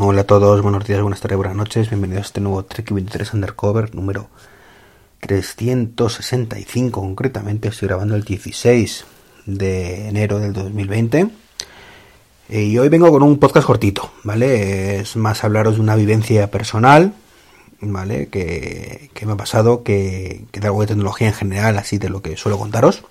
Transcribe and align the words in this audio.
Hola 0.00 0.20
a 0.20 0.24
todos, 0.24 0.62
buenos 0.62 0.86
días, 0.86 1.02
buenas 1.02 1.20
tardes, 1.20 1.38
buenas 1.38 1.56
noches, 1.56 1.90
bienvenidos 1.90 2.22
a 2.22 2.26
este 2.26 2.40
nuevo 2.40 2.64
Trek 2.64 2.92
23 2.92 3.34
Undercover 3.34 3.96
número 3.96 4.28
365, 5.18 7.00
concretamente 7.00 7.66
estoy 7.66 7.88
grabando 7.88 8.14
el 8.14 8.22
16 8.22 9.04
de 9.46 10.06
enero 10.06 10.38
del 10.38 10.52
2020 10.52 11.30
eh, 12.48 12.62
y 12.62 12.78
hoy 12.78 12.88
vengo 12.88 13.10
con 13.10 13.24
un 13.24 13.40
podcast 13.40 13.66
cortito, 13.66 14.12
¿vale? 14.22 15.00
Es 15.00 15.16
más 15.16 15.42
hablaros 15.42 15.74
de 15.74 15.80
una 15.80 15.96
vivencia 15.96 16.48
personal, 16.48 17.12
¿vale? 17.80 18.28
Que, 18.28 19.10
me 19.26 19.32
ha 19.32 19.36
pasado, 19.36 19.82
que, 19.82 20.44
que 20.52 20.60
de 20.60 20.68
algo 20.68 20.82
de 20.82 20.86
tecnología 20.86 21.26
en 21.26 21.34
general, 21.34 21.76
así 21.76 21.98
de 21.98 22.08
lo 22.08 22.22
que 22.22 22.36
suelo 22.36 22.56
contaros. 22.56 23.02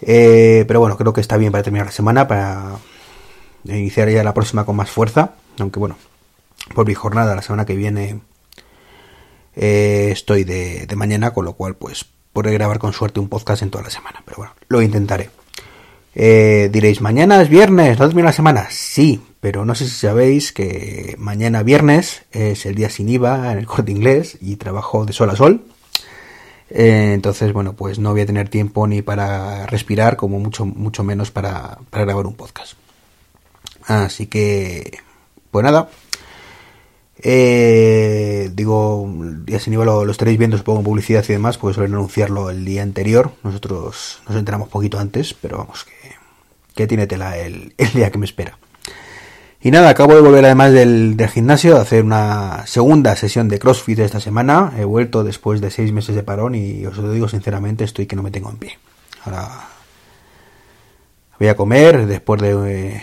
Eh, 0.00 0.64
pero 0.66 0.80
bueno, 0.80 0.96
creo 0.96 1.12
que 1.12 1.20
está 1.20 1.36
bien 1.36 1.52
para 1.52 1.62
terminar 1.62 1.88
la 1.88 1.92
semana, 1.92 2.26
para 2.26 2.78
iniciar 3.64 4.08
ya 4.08 4.24
la 4.24 4.32
próxima 4.32 4.64
con 4.64 4.74
más 4.74 4.90
fuerza. 4.90 5.34
Aunque 5.60 5.78
bueno, 5.78 5.96
por 6.74 6.86
mi 6.86 6.94
jornada 6.94 7.34
la 7.34 7.42
semana 7.42 7.66
que 7.66 7.76
viene 7.76 8.20
eh, 9.56 10.10
estoy 10.12 10.44
de, 10.44 10.86
mañana, 10.96 11.32
con 11.32 11.44
lo 11.44 11.54
cual 11.54 11.74
pues 11.74 12.04
podré 12.32 12.52
grabar 12.52 12.78
con 12.78 12.92
suerte 12.92 13.20
un 13.20 13.28
podcast 13.28 13.62
en 13.62 13.70
toda 13.70 13.84
la 13.84 13.90
semana. 13.90 14.22
Pero 14.24 14.38
bueno, 14.38 14.52
lo 14.68 14.82
intentaré. 14.82 15.30
Eh, 16.14 16.68
diréis, 16.72 17.00
mañana 17.00 17.40
es 17.42 17.48
viernes, 17.48 17.98
¿no 17.98 18.06
termina 18.06 18.28
la 18.28 18.32
semana? 18.32 18.66
Sí, 18.70 19.20
pero 19.40 19.64
no 19.64 19.74
sé 19.74 19.84
si 19.86 19.94
sabéis 19.94 20.52
que 20.52 21.14
mañana 21.18 21.62
viernes 21.62 22.22
es 22.32 22.66
el 22.66 22.74
día 22.74 22.90
sin 22.90 23.08
IVA 23.08 23.52
en 23.52 23.58
el 23.58 23.66
corte 23.66 23.92
inglés 23.92 24.38
y 24.40 24.56
trabajo 24.56 25.04
de 25.04 25.12
sol 25.12 25.30
a 25.30 25.36
sol. 25.36 25.64
Eh, 26.70 27.12
entonces, 27.14 27.52
bueno, 27.52 27.74
pues 27.74 27.98
no 27.98 28.12
voy 28.12 28.22
a 28.22 28.26
tener 28.26 28.48
tiempo 28.48 28.86
ni 28.86 29.02
para 29.02 29.66
respirar, 29.66 30.16
como 30.16 30.38
mucho, 30.38 30.66
mucho 30.66 31.02
menos 31.02 31.30
para, 31.30 31.78
para 31.90 32.04
grabar 32.04 32.26
un 32.26 32.34
podcast. 32.34 32.74
Así 33.86 34.26
que, 34.26 34.98
pues 35.58 35.72
nada. 35.72 35.88
Eh, 37.20 38.48
digo, 38.54 39.12
ya 39.44 39.58
sin 39.58 39.74
lo, 39.74 40.04
lo, 40.04 40.12
estaréis 40.12 40.38
viendo, 40.38 40.56
supongo, 40.56 40.78
en 40.78 40.84
publicidad 40.84 41.24
y 41.28 41.32
demás, 41.32 41.58
porque 41.58 41.74
suelen 41.74 41.94
anunciarlo 41.94 42.48
el 42.48 42.64
día 42.64 42.84
anterior. 42.84 43.32
Nosotros 43.42 44.20
nos 44.28 44.38
enteramos 44.38 44.68
poquito 44.68 45.00
antes, 45.00 45.34
pero 45.34 45.58
vamos, 45.58 45.84
que, 45.84 46.12
que 46.76 46.86
tiene 46.86 47.08
tela 47.08 47.36
el, 47.38 47.74
el, 47.78 47.92
día 47.92 48.12
que 48.12 48.18
me 48.18 48.24
espera. 48.24 48.56
Y 49.60 49.72
nada, 49.72 49.88
acabo 49.88 50.14
de 50.14 50.20
volver 50.20 50.44
además 50.44 50.72
del, 50.72 51.16
del, 51.16 51.28
gimnasio 51.28 51.76
a 51.76 51.80
hacer 51.80 52.04
una 52.04 52.64
segunda 52.68 53.16
sesión 53.16 53.48
de 53.48 53.58
CrossFit 53.58 53.98
esta 53.98 54.20
semana. 54.20 54.74
He 54.78 54.84
vuelto 54.84 55.24
después 55.24 55.60
de 55.60 55.72
seis 55.72 55.90
meses 55.90 56.14
de 56.14 56.22
parón 56.22 56.54
y 56.54 56.86
os 56.86 56.96
lo 56.98 57.10
digo 57.10 57.26
sinceramente, 57.26 57.82
estoy 57.82 58.06
que 58.06 58.14
no 58.14 58.22
me 58.22 58.30
tengo 58.30 58.48
en 58.48 58.58
pie. 58.58 58.78
Ahora 59.24 59.50
voy 61.40 61.48
a 61.48 61.56
comer 61.56 62.06
después 62.06 62.40
de 62.40 63.02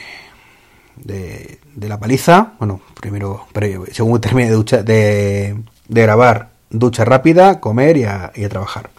de, 0.97 1.59
la 1.75 1.99
paliza. 1.99 2.53
Bueno, 2.59 2.81
primero, 2.99 3.47
según 3.91 4.21
termine 4.21 4.49
de, 4.49 4.55
ducha, 4.55 4.83
de, 4.83 5.55
grabar, 5.87 6.49
ducha 6.69 7.05
rápida, 7.05 7.59
comer 7.59 7.97
y 7.97 8.03
a, 8.03 8.31
trabajar. 8.49 8.89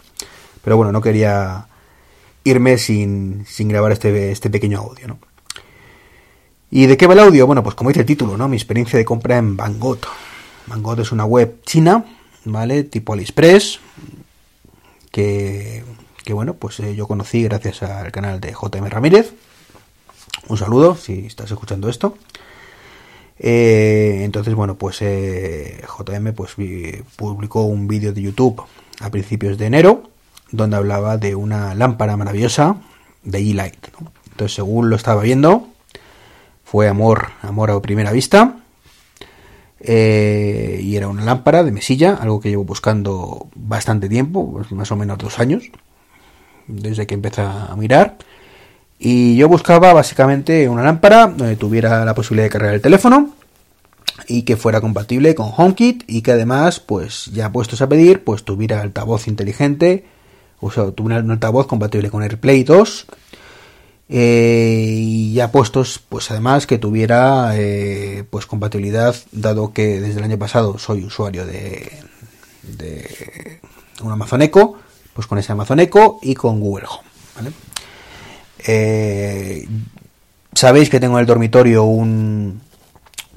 Pero 0.62 0.76
bueno, 0.76 0.92
no 0.92 1.00
quería 1.00 1.66
irme 2.44 2.78
sin, 2.78 3.44
sin 3.46 3.68
grabar 3.68 3.92
este, 3.92 4.30
este 4.30 4.50
pequeño 4.50 4.80
audio, 4.80 5.08
¿no? 5.08 5.18
¿Y 6.70 6.86
de 6.86 6.96
qué 6.96 7.06
va 7.06 7.14
el 7.14 7.20
audio? 7.20 7.46
Bueno, 7.46 7.62
pues 7.62 7.74
como 7.74 7.90
dice 7.90 8.00
el 8.00 8.06
título, 8.06 8.36
¿no? 8.36 8.48
Mi 8.48 8.56
experiencia 8.56 8.98
de 8.98 9.04
compra 9.04 9.38
en 9.38 9.56
Bangot. 9.56 10.06
Bangot 10.66 10.98
es 10.98 11.12
una 11.12 11.24
web 11.24 11.62
china, 11.64 12.04
¿vale? 12.44 12.82
Tipo 12.84 13.12
AliExpress, 13.12 13.78
que, 15.12 15.84
que 16.24 16.32
bueno, 16.32 16.54
pues 16.54 16.80
eh, 16.80 16.94
yo 16.96 17.06
conocí 17.06 17.44
gracias 17.44 17.82
al 17.84 18.10
canal 18.10 18.40
de 18.40 18.52
JM 18.52 18.84
Ramírez, 18.86 19.32
un 20.48 20.56
saludo 20.56 20.94
si 20.94 21.26
estás 21.26 21.50
escuchando 21.50 21.88
esto. 21.88 22.16
Eh, 23.38 24.20
entonces, 24.22 24.54
bueno, 24.54 24.76
pues 24.76 25.02
eh, 25.02 25.82
JM 25.98 26.32
pues, 26.32 26.54
publicó 27.16 27.64
un 27.64 27.86
vídeo 27.86 28.12
de 28.12 28.22
YouTube 28.22 28.62
a 29.00 29.10
principios 29.10 29.58
de 29.58 29.66
enero 29.66 30.10
donde 30.50 30.76
hablaba 30.76 31.16
de 31.16 31.34
una 31.34 31.74
lámpara 31.74 32.16
maravillosa 32.16 32.76
de 33.22 33.38
E-Light. 33.38 33.88
Entonces, 34.30 34.54
según 34.54 34.90
lo 34.90 34.96
estaba 34.96 35.22
viendo, 35.22 35.68
fue 36.64 36.88
amor, 36.88 37.28
amor 37.42 37.70
a 37.70 37.80
primera 37.80 38.12
vista. 38.12 38.56
Eh, 39.80 40.80
y 40.82 40.96
era 40.96 41.08
una 41.08 41.24
lámpara 41.24 41.62
de 41.62 41.72
mesilla, 41.72 42.14
algo 42.14 42.40
que 42.40 42.48
llevo 42.48 42.64
buscando 42.64 43.48
bastante 43.54 44.08
tiempo, 44.08 44.50
pues, 44.52 44.72
más 44.72 44.90
o 44.90 44.96
menos 44.96 45.18
dos 45.18 45.38
años, 45.38 45.64
desde 46.66 47.06
que 47.06 47.14
empecé 47.14 47.42
a 47.42 47.74
mirar. 47.76 48.16
Y 48.98 49.36
yo 49.36 49.48
buscaba 49.48 49.92
básicamente 49.92 50.68
una 50.68 50.82
lámpara 50.82 51.26
donde 51.26 51.56
tuviera 51.56 52.04
la 52.04 52.14
posibilidad 52.14 52.46
de 52.46 52.50
cargar 52.50 52.74
el 52.74 52.80
teléfono 52.80 53.34
y 54.26 54.42
que 54.42 54.56
fuera 54.56 54.80
compatible 54.80 55.34
con 55.34 55.52
HomeKit 55.54 56.04
y 56.06 56.22
que 56.22 56.32
además, 56.32 56.80
pues 56.80 57.26
ya 57.26 57.52
puestos 57.52 57.82
a 57.82 57.88
pedir, 57.88 58.24
pues 58.24 58.44
tuviera 58.44 58.80
altavoz 58.80 59.28
inteligente, 59.28 60.06
o 60.60 60.70
sea, 60.70 60.90
tuviera 60.90 61.22
un 61.22 61.30
altavoz 61.30 61.66
compatible 61.66 62.10
con 62.10 62.22
AirPlay 62.22 62.64
2 62.64 63.06
eh, 64.08 64.94
y 64.98 65.34
ya 65.34 65.50
puestos, 65.50 66.00
pues 66.08 66.30
además 66.30 66.66
que 66.66 66.78
tuviera 66.78 67.52
eh, 67.56 68.24
pues 68.30 68.46
compatibilidad, 68.46 69.16
dado 69.32 69.72
que 69.72 70.00
desde 70.00 70.18
el 70.18 70.24
año 70.24 70.38
pasado 70.38 70.78
soy 70.78 71.04
usuario 71.04 71.44
de, 71.44 71.90
un 74.02 74.12
Amazon 74.12 74.42
Echo, 74.42 74.74
pues 75.12 75.26
con 75.26 75.38
ese 75.38 75.52
Amazon 75.52 75.80
Echo 75.80 76.18
y 76.22 76.34
con 76.34 76.60
Google 76.60 76.86
Home, 76.86 77.08
¿vale? 77.34 77.50
Eh, 78.66 79.68
sabéis 80.54 80.90
que 80.90 81.00
tengo 81.00 81.16
en 81.16 81.20
el 81.20 81.26
dormitorio 81.26 81.84
un, 81.84 82.60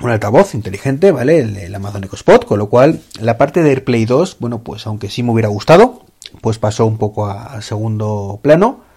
altavoz 0.02 0.56
inteligente, 0.56 1.12
¿vale? 1.12 1.40
El, 1.40 1.76
Amazon 1.76 2.04
Echo 2.04 2.16
Spot, 2.16 2.46
con 2.46 2.60
lo 2.60 2.70
cual 2.70 3.02
la 3.20 3.38
parte 3.38 3.62
de 3.62 3.70
AirPlay 3.70 4.06
2, 4.06 4.38
bueno, 4.40 4.64
pues 4.64 4.88
aunque 4.88 5.10
sí 5.10 5.24
me 5.24 5.32
hubiera 5.32 5.50
gustado, 5.50 6.06
pues 6.42 6.58
pasó 6.58 6.86
un 6.86 6.98
poco 6.98 7.28
a, 7.28 7.62
segundo 7.62 8.40
plano. 8.42 8.88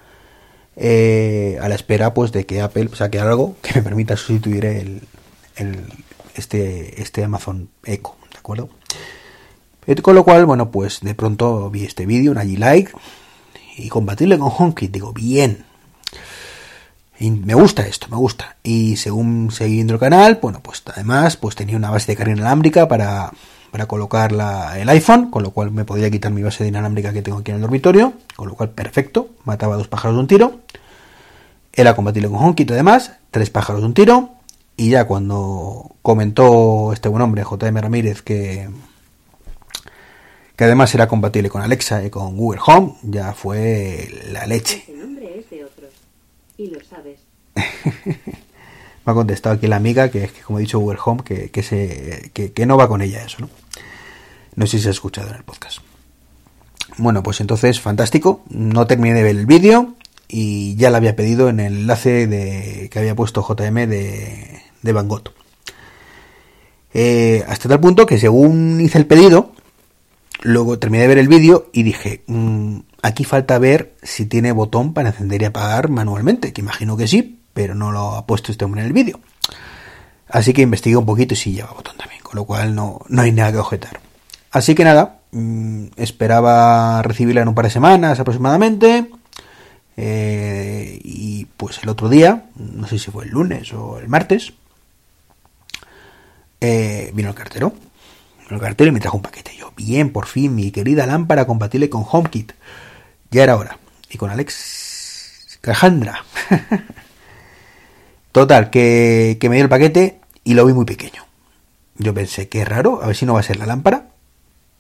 Eh, 0.75 1.59
a 1.60 1.69
la 1.69 1.75
espera 1.75 2.15
pues 2.15 2.32
de 2.32 2.47
que 2.47 2.62
Apple 2.62 2.88
saque 2.94 3.20
algo 3.20 3.56
que 3.60 3.75
me 3.75 3.82
permita 3.82 4.16
sustituir 4.16 4.64
el, 4.64 5.03
este, 6.34 7.03
este 7.03 7.25
Amazon 7.25 7.69
Echo, 7.84 8.16
¿de 8.32 8.38
acuerdo? 8.38 8.70
Eh, 9.87 9.97
con 9.97 10.14
lo 10.14 10.25
cual, 10.25 10.47
bueno, 10.47 10.70
pues 10.70 11.00
de 11.00 11.14
pronto 11.14 11.69
vi 11.69 11.84
este 11.84 12.06
vídeo, 12.06 12.32
un 12.32 12.38
G-Like, 12.38 12.93
y 13.76 13.88
compatible 13.88 14.38
con 14.38 14.53
HomeKit, 14.56 14.93
digo, 14.93 15.12
bien, 15.12 15.66
y 17.22 17.31
me 17.31 17.55
gusta 17.55 17.87
esto, 17.87 18.09
me 18.10 18.16
gusta. 18.16 18.56
Y 18.65 18.97
según 18.97 19.53
siguiendo 19.53 19.94
el 19.94 20.00
canal, 20.00 20.41
bueno, 20.43 20.60
pues 20.60 20.83
además 20.87 21.37
pues 21.37 21.55
tenía 21.55 21.77
una 21.77 21.88
base 21.88 22.10
de 22.10 22.16
carga 22.16 22.33
inalámbrica 22.33 22.88
para, 22.88 23.31
para 23.71 23.87
colocar 23.87 24.33
el 24.33 24.88
iPhone, 24.88 25.31
con 25.31 25.44
lo 25.44 25.53
cual 25.53 25.71
me 25.71 25.84
podía 25.84 26.11
quitar 26.11 26.32
mi 26.32 26.43
base 26.43 26.65
de 26.65 26.71
inalámbrica 26.71 27.12
que 27.12 27.22
tengo 27.22 27.38
aquí 27.38 27.53
en 27.53 27.59
el 27.59 27.62
dormitorio, 27.62 28.15
con 28.34 28.49
lo 28.49 28.56
cual 28.56 28.71
perfecto, 28.71 29.28
mataba 29.44 29.77
dos 29.77 29.87
pájaros 29.87 30.16
de 30.16 30.21
un 30.21 30.27
tiro. 30.27 30.61
Era 31.72 31.94
compatible 31.94 32.28
con 32.28 32.38
HomeKit 32.38 32.72
además, 32.72 33.12
tres 33.31 33.50
pájaros 33.50 33.82
de 33.82 33.87
un 33.87 33.94
tiro. 33.94 34.31
Y 34.77 34.91
ya 34.91 35.05
cuando 35.05 35.94
comentó 36.03 36.93
este 36.93 37.09
buen 37.09 37.22
hombre, 37.22 37.44
JM 37.44 37.77
Ramírez, 37.77 38.22
que, 38.22 38.69
que 40.56 40.65
además 40.65 40.93
era 40.93 41.06
compatible 41.06 41.50
con 41.50 41.62
Alexa 41.62 42.05
y 42.05 42.11
con 42.11 42.37
Google 42.37 42.61
Home, 42.66 42.94
ya 43.05 43.32
fue 43.32 44.11
la 44.32 44.44
leche 44.49 44.87
lo 46.59 46.79
sabes. 46.85 47.21
Me 47.55 49.11
ha 49.11 49.15
contestado 49.15 49.57
aquí 49.57 49.67
la 49.67 49.77
amiga 49.77 50.11
que 50.11 50.25
es 50.25 50.33
que, 50.33 50.43
como 50.43 50.59
he 50.59 50.63
dicho, 50.63 50.79
Google 50.79 50.99
Home, 51.05 51.23
que, 51.25 51.51
que, 51.51 51.63
se, 51.63 52.31
que, 52.33 52.67
no 52.67 52.77
va 52.77 52.89
con 52.89 53.03
ella 53.03 53.25
eso, 53.25 53.39
¿no? 53.41 53.51
No 54.55 54.67
sé 54.67 54.77
si 54.77 54.85
se 54.85 54.89
ha 54.89 54.93
escuchado 54.93 55.31
en 55.31 55.37
el 55.37 55.45
podcast. 55.45 55.79
Bueno, 56.99 57.23
pues 57.23 57.41
entonces, 57.41 57.81
fantástico. 57.81 58.43
No 58.49 58.87
terminé 58.87 59.15
de 59.15 59.23
ver 59.23 59.37
el 59.37 59.47
vídeo 59.47 59.95
y 60.29 60.77
ya 60.77 60.91
lo 60.91 60.99
había 60.99 61.17
pedido 61.17 61.49
en 61.49 61.59
el 61.59 61.79
enlace 61.79 62.27
de, 62.27 62.89
que 62.91 62.99
había 62.99 63.17
puesto 63.17 63.43
JM 63.43 63.89
de, 63.89 64.62
de 64.83 64.93
Van 64.93 65.09
Gogh. 65.09 65.33
Eh, 66.94 67.44
hasta 67.49 67.69
tal 67.69 67.81
punto 67.81 68.06
que 68.06 68.19
según 68.19 68.81
hice 68.81 68.99
el 68.99 69.06
pedido, 69.06 69.53
luego 70.43 70.79
terminé 70.79 71.03
de 71.03 71.09
ver 71.09 71.19
el 71.19 71.29
vídeo 71.29 71.71
y 71.73 71.83
dije, 71.83 72.25
mm, 72.27 72.81
Aquí 73.03 73.25
falta 73.25 73.59
ver 73.59 73.97
si 74.00 74.27
tiene 74.27 74.53
botón 74.53 74.94
para 74.94 75.09
encender 75.09 75.43
y 75.43 75.47
apagar 75.47 75.89
manualmente, 75.89 76.53
que 76.53 76.61
imagino 76.61 76.97
que 76.97 77.09
sí, 77.09 77.41
pero 77.53 77.75
no 77.75 77.91
lo 77.91 78.12
ha 78.12 78.27
puesto 78.27 78.53
este 78.53 78.65
hombre 78.65 78.81
en 78.81 78.87
el 78.87 78.93
vídeo. 78.93 79.19
Así 80.29 80.53
que 80.53 80.62
investigué 80.62 80.97
un 80.97 81.05
poquito 81.05 81.35
y 81.35 81.37
sí 81.37 81.53
lleva 81.53 81.73
botón 81.73 81.97
también, 81.97 82.23
con 82.23 82.37
lo 82.37 82.44
cual 82.44 82.77
no, 82.77 83.00
no 83.09 83.23
hay 83.23 83.33
nada 83.33 83.50
que 83.50 83.59
objetar. 83.59 84.00
Así 84.53 84.77
que 84.77 84.85
nada, 84.85 85.19
mm, 85.33 85.87
esperaba 85.97 87.03
recibirla 87.03 87.43
en 87.43 87.49
un 87.49 87.56
par 87.56 87.65
de 87.65 87.73
semanas 87.73 88.21
aproximadamente. 88.21 89.11
Eh, 89.97 91.00
y 91.03 91.45
pues 91.56 91.83
el 91.83 91.88
otro 91.88 92.09
día, 92.09 92.47
no 92.55 92.87
sé 92.87 93.00
si 93.00 93.11
fue 93.11 93.25
el 93.25 93.31
lunes 93.31 93.73
o 93.73 93.99
el 93.99 94.09
martes, 94.09 94.53
eh, 96.61 97.11
vino 97.15 97.31
el 97.31 97.35
cartero. 97.35 97.75
El 98.54 98.60
cartero 98.60 98.93
me 98.93 99.00
trajo 99.00 99.16
un 99.16 99.22
paquete. 99.22 99.56
Yo, 99.56 99.72
bien, 99.76 100.12
por 100.12 100.26
fin, 100.26 100.54
mi 100.54 100.70
querida 100.70 101.06
lámpara 101.06 101.46
compatible 101.46 101.88
con 101.88 102.04
HomeKit. 102.08 102.52
Ya 103.31 103.43
era 103.44 103.56
hora. 103.56 103.78
Y 104.10 104.19
con 104.19 104.31
Alex 104.31 105.58
Cajandra. 105.60 106.25
Total, 108.32 108.70
que, 108.70 109.38
me 109.43 109.56
dio 109.56 109.64
el 109.64 109.70
paquete 109.70 110.20
y 110.44 110.54
lo 110.54 110.66
vi 110.66 110.72
muy 110.72 110.84
pequeño. 110.84 111.25
Yo 111.96 112.12
pensé, 112.14 112.49
qué 112.49 112.64
raro, 112.64 113.02
a 113.02 113.06
ver 113.06 113.16
si 113.16 113.26
no 113.26 113.34
va 113.34 113.40
a 113.40 113.44
ser 113.44 113.58
la 113.58 113.66
lámpara. 113.66 114.08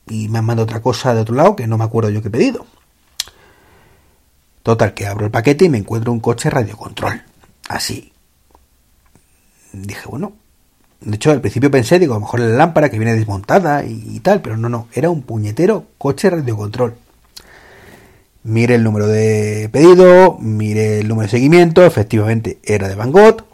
Y 0.08 0.28
me 0.28 0.38
han 0.38 0.44
mandado 0.44 0.64
otra 0.64 0.82
cosa 0.82 1.14
de 1.14 1.20
otro 1.20 1.34
lado 1.34 1.56
que 1.56 1.66
no 1.66 1.78
me 1.78 1.84
acuerdo 1.84 2.10
yo 2.10 2.22
qué 2.22 2.28
he 2.28 2.32
pedido. 2.32 2.66
Total, 4.62 4.94
que 4.94 5.06
abro 5.06 5.26
el 5.26 5.30
paquete 5.30 5.64
y 5.66 5.68
me 5.68 5.78
encuentro 5.78 6.12
un 6.12 6.20
coche 6.20 6.50
radiocontrol. 6.50 7.22
Así. 7.68 8.12
Dije, 9.72 10.08
bueno. 10.08 10.41
De 11.04 11.16
hecho, 11.16 11.30
al 11.30 11.40
principio 11.40 11.70
pensé, 11.70 11.98
digo, 11.98 12.14
a 12.14 12.16
lo 12.16 12.20
mejor 12.20 12.40
la 12.40 12.48
lámpara 12.48 12.88
que 12.88 12.98
viene 12.98 13.14
desmontada 13.14 13.84
y, 13.84 14.20
tal, 14.20 14.40
pero 14.40 14.56
no, 14.56 14.68
no. 14.68 14.88
Era 14.92 15.10
un 15.10 15.22
puñetero 15.22 15.86
coche 15.98 16.30
radiocontrol. 16.30 16.94
Mire 18.44 18.74
el 18.74 18.84
número 18.84 19.06
de 19.06 19.68
pedido, 19.72 20.36
mire 20.40 21.00
el 21.00 21.08
número 21.08 21.26
de 21.26 21.30
seguimiento, 21.30 21.84
efectivamente 21.84 22.58
era 22.64 22.88
de 22.88 22.94
Van 22.94 23.12
Gogh. 23.12 23.44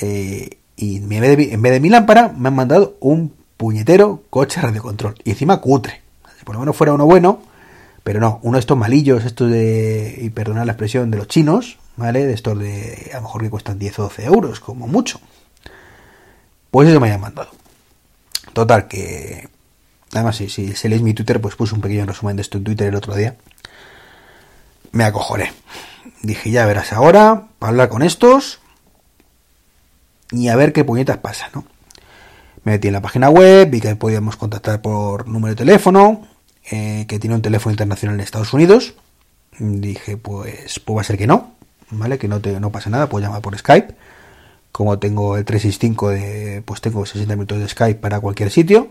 Eh, 0.00 0.58
y 0.76 0.96
en 0.96 1.08
vez, 1.08 1.36
de, 1.36 1.52
en 1.52 1.62
vez 1.62 1.72
de 1.72 1.80
mi 1.80 1.88
lámpara 1.88 2.34
me 2.36 2.48
han 2.48 2.54
mandado 2.54 2.96
un 3.00 3.32
puñetero 3.56 4.22
coche 4.30 4.60
radiocontrol. 4.60 5.14
Y 5.24 5.30
encima 5.30 5.60
cutre. 5.60 6.02
Por 6.44 6.54
lo 6.54 6.60
menos 6.60 6.76
fuera 6.76 6.92
uno 6.92 7.06
bueno, 7.06 7.40
pero 8.02 8.20
no, 8.20 8.38
uno 8.42 8.56
de 8.56 8.60
estos 8.60 8.76
malillos, 8.76 9.24
estos 9.24 9.50
de, 9.50 10.18
y 10.20 10.30
perdonad 10.30 10.66
la 10.66 10.72
expresión, 10.72 11.10
de 11.10 11.16
los 11.16 11.28
chinos, 11.28 11.78
¿vale? 11.96 12.26
De 12.26 12.34
estos 12.34 12.58
de, 12.58 13.10
a 13.12 13.16
lo 13.16 13.22
mejor 13.22 13.42
que 13.42 13.50
cuestan 13.50 13.78
10 13.78 13.98
o 13.98 14.02
12 14.04 14.24
euros, 14.26 14.60
como 14.60 14.86
mucho. 14.86 15.20
Pues 16.74 16.88
eso 16.88 16.98
me 16.98 17.06
hayan 17.06 17.20
mandado. 17.20 17.50
Total, 18.52 18.88
que... 18.88 19.48
Además, 20.12 20.34
si, 20.34 20.48
si 20.48 20.74
se 20.74 20.88
leéis 20.88 21.04
mi 21.04 21.14
Twitter, 21.14 21.40
pues 21.40 21.54
puse 21.54 21.72
un 21.72 21.80
pequeño 21.80 22.04
resumen 22.04 22.34
de 22.34 22.42
esto 22.42 22.58
en 22.58 22.64
Twitter 22.64 22.88
el 22.88 22.96
otro 22.96 23.14
día. 23.14 23.36
Me 24.90 25.04
acojoré. 25.04 25.52
Dije, 26.22 26.50
ya 26.50 26.66
verás 26.66 26.92
ahora, 26.92 27.44
para 27.60 27.70
hablar 27.70 27.90
con 27.90 28.02
estos 28.02 28.58
y 30.32 30.48
a 30.48 30.56
ver 30.56 30.72
qué 30.72 30.82
puñetas 30.82 31.18
pasa, 31.18 31.48
¿no? 31.54 31.64
Me 32.64 32.72
metí 32.72 32.88
en 32.88 32.94
la 32.94 33.02
página 33.02 33.30
web, 33.30 33.70
vi 33.70 33.80
que 33.80 33.94
podíamos 33.94 34.34
contactar 34.34 34.82
por 34.82 35.28
número 35.28 35.54
de 35.54 35.58
teléfono, 35.58 36.26
eh, 36.72 37.04
que 37.06 37.20
tiene 37.20 37.36
un 37.36 37.42
teléfono 37.42 37.70
internacional 37.70 38.16
en 38.16 38.20
Estados 38.20 38.52
Unidos. 38.52 38.94
Dije, 39.60 40.16
pues, 40.16 40.80
pues 40.80 40.96
va 40.96 41.02
a 41.02 41.04
ser 41.04 41.18
que 41.18 41.28
no, 41.28 41.52
¿vale? 41.90 42.18
Que 42.18 42.26
no, 42.26 42.40
te, 42.40 42.58
no 42.58 42.72
pasa 42.72 42.90
nada, 42.90 43.08
puedo 43.08 43.24
llamar 43.24 43.42
por 43.42 43.56
Skype. 43.56 43.94
Como 44.74 44.98
tengo 44.98 45.36
el 45.36 45.44
365 45.44 46.08
de, 46.08 46.62
pues 46.64 46.80
tengo 46.80 47.06
60 47.06 47.36
minutos 47.36 47.60
de 47.60 47.68
Skype 47.68 48.00
para 48.00 48.18
cualquier 48.18 48.50
sitio, 48.50 48.88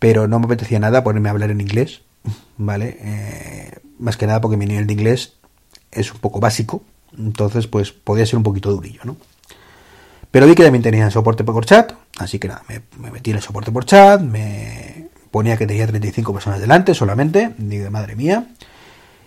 pero 0.00 0.26
no 0.26 0.40
me 0.40 0.46
apetecía 0.46 0.80
nada 0.80 1.04
ponerme 1.04 1.28
a 1.28 1.32
hablar 1.32 1.52
en 1.52 1.60
inglés, 1.60 2.02
¿vale? 2.56 2.98
Eh, 3.00 3.78
más 4.00 4.16
que 4.16 4.26
nada 4.26 4.40
porque 4.40 4.56
mi 4.56 4.66
nivel 4.66 4.88
de 4.88 4.94
inglés 4.94 5.34
es 5.92 6.12
un 6.12 6.18
poco 6.18 6.40
básico, 6.40 6.82
entonces 7.16 7.68
pues 7.68 7.92
podía 7.92 8.26
ser 8.26 8.36
un 8.36 8.42
poquito 8.42 8.72
durillo, 8.72 9.02
¿no? 9.04 9.16
Pero 10.32 10.46
vi 10.48 10.56
que 10.56 10.64
también 10.64 10.82
tenía 10.82 11.08
soporte 11.10 11.44
por 11.44 11.64
chat, 11.64 11.92
así 12.18 12.40
que 12.40 12.48
nada, 12.48 12.62
me, 12.68 13.10
metí 13.10 13.30
en 13.30 13.36
el 13.36 13.42
soporte 13.42 13.70
por 13.70 13.84
chat, 13.84 14.20
me 14.20 15.08
ponía 15.30 15.56
que 15.56 15.68
tenía 15.68 15.86
35 15.86 16.32
personas 16.32 16.60
delante 16.60 16.94
solamente, 16.94 17.54
digo, 17.58 17.90
madre 17.92 18.16
mía. 18.16 18.48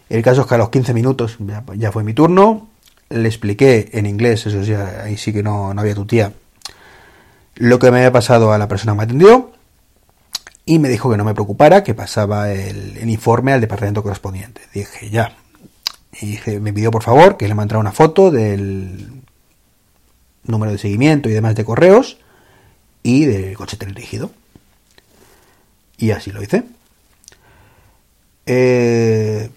El 0.10 0.24
caso 0.24 0.42
es 0.42 0.48
que 0.48 0.56
a 0.56 0.58
los 0.58 0.70
15 0.70 0.94
minutos 0.94 1.38
ya, 1.78 1.92
fue 1.92 2.04
mi 2.04 2.14
turno, 2.14 2.69
le 3.10 3.28
expliqué 3.28 3.90
en 3.94 4.06
inglés, 4.06 4.46
eso 4.46 4.64
sí, 4.64 4.74
ahí 4.74 5.18
sí 5.18 5.34
que 5.34 5.44
no, 5.44 5.74
no 5.74 5.82
había 5.82 5.96
tu 5.96 6.06
tía, 6.06 6.34
lo 7.56 7.80
que 7.80 7.92
me 7.92 7.98
había 7.98 8.12
pasado 8.12 8.54
a 8.54 8.58
la 8.58 8.68
persona 8.68 8.94
que 8.94 8.98
me 8.98 9.04
atendió 9.04 9.52
y 10.66 10.80
me 10.80 10.90
dijo 10.90 11.10
que 11.10 11.18
no 11.18 11.26
me 11.26 11.34
preocupara, 11.34 11.84
que 11.84 11.94
pasaba 11.94 12.52
el, 12.52 12.98
el 12.98 13.10
informe 13.10 13.54
al 13.54 13.62
departamento 13.62 14.04
correspondiente. 14.04 14.62
Dije, 14.74 15.10
ya. 15.10 15.36
Y 16.22 16.28
dije, 16.28 16.60
me 16.60 16.72
pidió 16.72 16.92
por 16.92 17.04
favor 17.04 17.38
que 17.38 17.48
le 17.48 17.56
mandara 17.56 17.80
una 17.80 17.92
foto 17.92 18.30
del 18.30 19.24
número 20.44 20.72
de 20.72 20.78
seguimiento 20.78 21.30
y 21.30 21.34
demás 21.34 21.56
de 21.56 21.66
correos 21.66 22.20
y 23.02 23.26
de 23.26 23.54
coche 23.54 23.78
teledirigido. 23.78 24.32
Y 25.98 26.12
así 26.12 26.32
lo 26.32 26.42
hice. 26.42 26.64
Eh, 28.46 29.50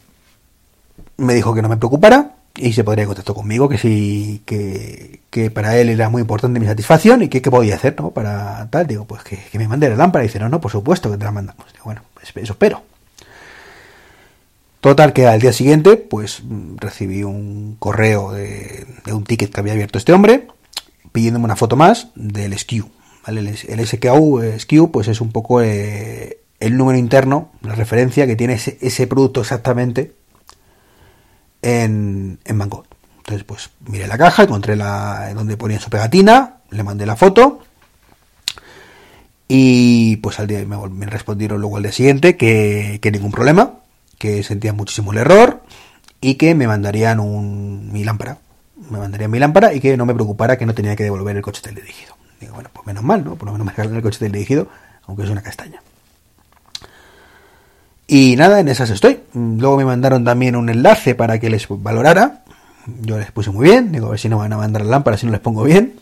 me 1.19 1.35
dijo 1.35 1.55
que 1.55 1.63
no 1.63 1.69
me 1.69 1.77
preocupara 1.77 2.37
y 2.57 2.73
se 2.73 2.85
podría 2.85 3.07
contactar 3.07 3.35
conmigo, 3.35 3.69
que 3.69 3.79
sí, 3.79 4.43
que, 4.45 5.21
que, 5.31 5.51
para 5.51 5.77
él 5.79 5.89
era 5.89 6.09
muy 6.09 6.21
importante 6.21 6.61
mi 6.61 6.67
satisfacción 6.67 7.23
y 7.23 7.29
que 7.29 7.41
podía 7.51 7.77
hacer, 7.77 7.95
¿no? 7.99 8.11
Para 8.11 8.69
tal, 8.71 8.87
digo, 8.87 9.05
pues 9.07 9.23
que, 9.23 9.59
me 9.59 9.69
mande 9.69 9.89
la 9.89 9.97
lámpara. 9.97 10.25
Y 10.25 10.29
dice, 10.29 10.39
no, 10.39 10.49
no, 10.49 10.61
por 10.61 10.71
supuesto 10.71 11.11
que 11.11 11.17
te 11.17 11.25
la 11.25 11.33
mandamos. 11.33 11.67
Digo, 11.73 11.85
bueno, 11.85 12.03
eso 12.23 12.53
espero. 12.53 12.83
Total, 14.81 15.13
que 15.13 15.27
al 15.27 15.41
día 15.41 15.53
siguiente, 15.53 15.97
pues 15.97 16.43
recibí 16.77 17.23
un 17.23 17.77
correo 17.79 18.33
de, 18.33 18.87
de 19.05 19.13
un 19.13 19.25
ticket 19.25 19.53
que 19.53 19.61
había 19.61 19.73
abierto 19.75 19.99
este 19.99 20.13
hombre 20.13 20.49
pidiéndome 21.13 21.45
una 21.45 21.57
foto 21.57 21.77
más 21.77 22.09
del 22.15 22.59
SKU. 22.59 22.91
¿vale? 23.27 23.55
El, 23.69 23.87
SKU, 23.87 24.41
eh, 24.41 24.59
SKU 24.59 24.91
pues 24.91 25.09
es 25.09 25.21
un 25.21 25.31
poco 25.31 25.63
eh, 25.63 26.39
el 26.59 26.77
número 26.77 26.99
interno, 26.99 27.53
la 27.61 27.75
referencia 27.75 28.27
que 28.27 28.37
tiene 28.37 28.55
ese, 28.55 29.07
producto 29.07 29.41
exactamente 29.41 30.15
en, 31.63 32.39
en 32.45 32.59
Bangkok. 32.59 32.87
Entonces, 33.19 33.45
pues 33.45 33.71
miré 33.87 34.07
la 34.07 34.19
caja, 34.19 34.43
encontré 34.43 34.77
la 34.77 35.33
donde 35.35 35.57
ponía 35.57 35.79
su 35.79 35.91
pegatina, 35.91 36.57
le 36.71 36.83
mandé 36.83 37.07
la 37.07 37.17
foto 37.17 37.61
y 39.47 40.17
pues 40.17 40.41
al 40.41 40.47
día 40.47 40.65
me, 40.65 41.07
respondieron 41.07 41.61
luego 41.61 41.77
al 41.77 41.83
día 41.83 41.93
siguiente 41.93 42.37
que, 42.37 42.99
que 43.01 43.11
ningún 43.11 43.31
problema, 43.31 43.75
que 44.19 44.43
sentían 44.43 44.77
muchísimo 44.77 45.13
el 45.13 45.19
error 45.19 45.63
y 46.21 46.35
que 46.35 46.55
me 46.55 46.67
mandarían 46.67 47.21
un, 47.21 47.93
mi 47.93 48.03
lámpara, 48.03 48.39
me 48.91 48.99
mandaría 48.99 49.29
mi 49.29 49.39
lámpara 49.39 49.75
y 49.75 49.81
que 49.81 49.97
no 49.97 50.07
me 50.07 50.15
preocupara 50.15 50.57
que 50.57 50.67
no 50.67 50.75
tenía 50.75 50.97
que 50.97 51.05
devolver 51.05 51.37
el 51.37 51.43
coche 51.43 51.63
teledirigido. 51.63 52.17
Digo, 52.41 52.55
bueno, 52.55 52.71
pues 52.73 52.87
menos 52.87 53.05
mal, 53.05 53.25
¿no? 53.25 53.37
Por 53.37 53.47
lo 53.47 53.53
menos 53.53 53.67
me 53.67 53.73
regalan 53.73 53.97
el 53.97 54.03
coche 54.03 54.19
teledirigido, 54.19 54.69
aunque 55.07 55.25
es 55.25 55.31
una 55.31 55.43
castaña. 55.43 55.83
Y 58.13 58.37
nada, 58.37 58.61
en 58.61 58.69
esas 58.69 58.91
estoy. 58.91 59.21
Luego 59.33 59.79
me 59.79 59.85
mandaron 59.85 60.25
también 60.25 60.55
un 60.55 60.69
enlace 60.69 61.15
para 61.15 61.39
que 61.39 61.49
les 61.49 61.67
valorara. 61.69 62.45
Yo 63.01 63.19
les 63.19 63.31
puse 63.31 63.51
muy 63.51 63.71
bien, 63.71 63.91
digo, 63.91 64.09
a 64.09 64.11
ver 64.11 64.19
si 64.19 64.29
no 64.29 64.39
van 64.39 64.53
a 64.53 64.57
mandar 64.57 64.83
la 64.85 64.91
lámpara, 64.91 65.17
si 65.17 65.25
no 65.25 65.33
les 65.33 65.41
pongo 65.41 65.65
bien. 65.65 65.95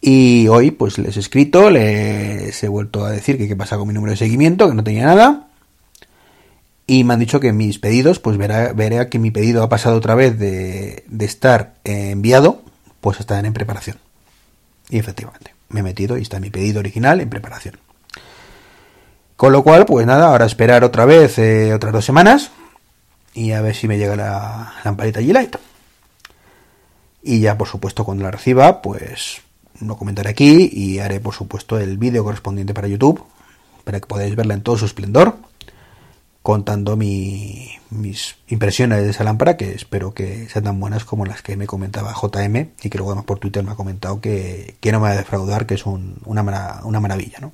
Y 0.00 0.48
hoy 0.48 0.70
pues 0.70 0.96
les 0.98 1.16
he 1.16 1.20
escrito, 1.20 1.70
les 1.70 2.62
he 2.62 2.68
vuelto 2.68 3.04
a 3.04 3.10
decir 3.10 3.36
que 3.36 3.48
qué 3.48 3.56
pasa 3.56 3.76
con 3.76 3.88
mi 3.88 3.94
número 3.94 4.12
de 4.12 4.16
seguimiento, 4.16 4.68
que 4.68 4.74
no 4.74 4.84
tenía 4.84 5.04
nada 5.04 5.48
y 6.86 7.04
me 7.04 7.14
han 7.14 7.20
dicho 7.20 7.40
que 7.40 7.52
mis 7.52 7.78
pedidos, 7.78 8.18
pues 8.18 8.36
verá, 8.36 8.72
veré 8.72 9.08
que 9.08 9.18
mi 9.18 9.30
pedido 9.30 9.62
ha 9.62 9.68
pasado 9.68 9.96
otra 9.96 10.14
vez 10.14 10.38
de, 10.38 11.04
estar 11.20 11.74
enviado, 11.84 12.62
pues 13.00 13.20
están 13.20 13.46
en 13.46 13.54
preparación. 13.54 13.98
Y 14.90 14.98
efectivamente, 14.98 15.54
me 15.70 15.80
he 15.80 15.82
metido 15.82 16.18
y 16.18 16.22
está 16.22 16.40
mi 16.40 16.50
pedido 16.50 16.80
original 16.80 17.20
en 17.20 17.30
preparación. 17.30 17.76
Con 19.36 19.52
lo 19.52 19.62
cual, 19.62 19.84
pues 19.84 20.06
nada, 20.06 20.28
ahora 20.28 20.46
esperar 20.46 20.84
otra 20.84 21.04
vez 21.04 21.38
eh, 21.38 21.74
otras 21.74 21.92
dos 21.92 22.04
semanas 22.04 22.50
y 23.34 23.52
a 23.52 23.60
ver 23.60 23.74
si 23.74 23.88
me 23.88 23.98
llega 23.98 24.16
la 24.16 24.74
lamparita 24.84 25.20
G-Light. 25.20 25.56
Y 27.22 27.40
ya, 27.40 27.58
por 27.58 27.66
supuesto, 27.66 28.04
cuando 28.04 28.24
la 28.24 28.30
reciba, 28.30 28.80
pues 28.80 29.42
lo 29.80 29.96
comentaré 29.96 30.30
aquí 30.30 30.70
y 30.72 31.00
haré, 31.00 31.20
por 31.20 31.34
supuesto, 31.34 31.78
el 31.78 31.98
vídeo 31.98 32.22
correspondiente 32.22 32.74
para 32.74 32.86
YouTube 32.86 33.24
para 33.82 34.00
que 34.00 34.06
podáis 34.06 34.34
verla 34.34 34.54
en 34.54 34.62
todo 34.62 34.78
su 34.78 34.86
esplendor 34.86 35.36
contando 36.42 36.94
mis 36.96 38.36
impresiones 38.48 39.02
de 39.02 39.10
esa 39.10 39.24
lámpara, 39.24 39.56
que 39.56 39.72
espero 39.72 40.12
que 40.12 40.46
sean 40.50 40.64
tan 40.64 40.78
buenas 40.78 41.06
como 41.06 41.24
las 41.24 41.40
que 41.40 41.56
me 41.56 41.66
comentaba 41.66 42.12
JM 42.12 42.68
y 42.82 42.90
que 42.90 42.98
luego 42.98 43.12
además 43.12 43.24
por 43.24 43.38
Twitter 43.38 43.64
me 43.64 43.72
ha 43.72 43.76
comentado 43.76 44.20
que, 44.20 44.76
no 44.84 45.00
me 45.00 45.08
va 45.08 45.10
a 45.12 45.16
defraudar, 45.16 45.64
que 45.64 45.74
es 45.74 45.86
una 45.86 46.42
maravilla, 46.42 47.38
¿no? 47.40 47.52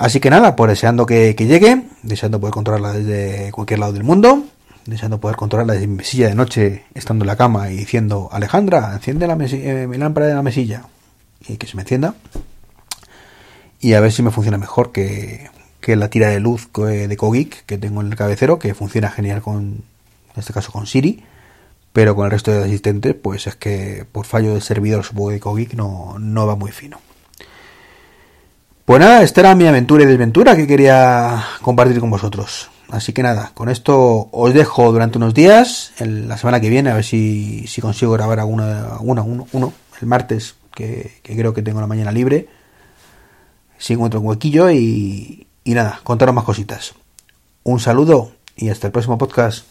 Así 0.00 0.18
que 0.18 0.30
nada, 0.30 0.56
pues 0.56 0.70
deseando 0.70 1.04
que, 1.04 1.34
llegue, 1.34 1.82
deseando 2.02 2.40
poder 2.40 2.54
controlarla 2.54 2.94
desde 2.94 3.52
cualquier 3.52 3.80
lado 3.80 3.92
del 3.92 4.02
mundo, 4.02 4.44
deseando 4.86 5.20
poder 5.20 5.36
controlarla 5.36 5.74
desde 5.74 5.88
mi 5.88 5.96
mesilla 5.96 6.26
de 6.26 6.34
noche, 6.34 6.84
estando 6.94 7.24
en 7.24 7.26
la 7.26 7.36
cama 7.36 7.70
y 7.70 7.76
diciendo, 7.76 8.30
Alejandra, 8.32 8.94
enciende 8.94 9.26
la 9.26 9.36
eh, 9.38 9.86
mi 9.86 9.98
lámpara 9.98 10.26
de 10.26 10.32
la 10.32 10.42
mesilla, 10.42 10.84
y 11.46 11.58
que 11.58 11.66
se 11.66 11.76
me 11.76 11.82
encienda, 11.82 12.14
y 13.78 13.92
a 13.92 14.00
ver 14.00 14.10
si 14.10 14.22
me 14.22 14.30
funciona 14.30 14.56
mejor 14.56 14.90
que 14.90 15.50
que 15.82 15.96
la 15.96 16.08
tira 16.08 16.28
de 16.28 16.40
luz 16.40 16.70
de 16.72 17.16
Kogik 17.16 17.66
que 17.66 17.76
tengo 17.76 18.00
en 18.00 18.08
el 18.08 18.16
cabecero, 18.16 18.58
que 18.58 18.72
funciona 18.74 19.10
genial 19.10 19.42
con, 19.42 19.62
en 19.64 19.82
este 20.34 20.54
caso 20.54 20.72
con 20.72 20.86
Siri, 20.86 21.24
pero 21.92 22.14
con 22.14 22.24
el 22.24 22.30
resto 22.30 22.50
de 22.52 22.64
asistentes, 22.64 23.14
pues 23.14 23.46
es 23.46 23.56
que 23.56 24.06
por 24.10 24.24
fallo 24.24 24.52
del 24.52 24.62
servidor, 24.62 25.04
supongo 25.04 25.30
de 25.30 25.40
Kogik 25.40 25.74
no, 25.74 26.16
no 26.18 26.46
va 26.46 26.56
muy 26.56 26.72
fino. 26.72 27.00
Pues 28.90 28.98
nada, 28.98 29.22
esta 29.22 29.42
era 29.42 29.54
mi 29.54 29.68
aventura 29.68 30.02
y 30.02 30.06
desventura 30.06 30.56
que 30.56 30.66
quería 30.66 31.44
compartir 31.62 32.00
con 32.00 32.10
vosotros. 32.10 32.70
Así 32.88 33.12
que 33.12 33.22
nada, 33.22 33.52
con 33.54 33.68
esto 33.68 34.28
os 34.32 34.52
dejo 34.52 34.90
durante 34.90 35.16
unos 35.16 35.32
días, 35.32 35.92
la 36.00 36.36
semana 36.36 36.58
que 36.58 36.70
viene, 36.70 36.90
a 36.90 36.94
ver 36.94 37.04
si, 37.04 37.68
si 37.68 37.80
consigo 37.80 38.10
grabar 38.10 38.40
alguna, 38.40 38.94
alguna 38.94 39.22
uno, 39.22 39.46
uno, 39.52 39.72
el 40.00 40.08
martes, 40.08 40.56
que, 40.74 41.20
que 41.22 41.36
creo 41.36 41.54
que 41.54 41.62
tengo 41.62 41.80
la 41.80 41.86
mañana 41.86 42.10
libre. 42.10 42.48
Si 43.78 43.92
encuentro 43.92 44.18
un 44.18 44.26
huequillo 44.26 44.72
y, 44.72 45.46
y 45.62 45.74
nada, 45.74 46.00
contaros 46.02 46.34
más 46.34 46.42
cositas. 46.42 46.94
Un 47.62 47.78
saludo 47.78 48.32
y 48.56 48.70
hasta 48.70 48.88
el 48.88 48.92
próximo 48.92 49.18
podcast. 49.18 49.66